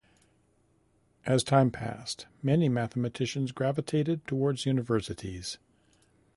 [1.27, 5.59] As time passed, many mathematicians gravitated towards universities.